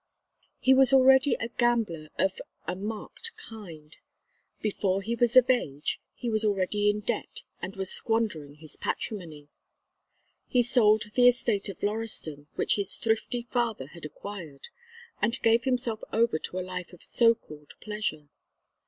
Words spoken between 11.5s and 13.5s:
of Lauriston which his thrifty